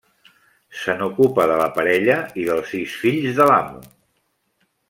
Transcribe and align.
Se 0.83 0.95
n'ocupa 1.01 1.45
de 1.51 1.59
la 1.61 1.69
parella 1.77 2.17
i 2.45 2.49
dels 2.51 2.73
sis 2.77 2.99
fills 3.05 3.39
de 3.41 3.51
l'amo. 3.53 3.89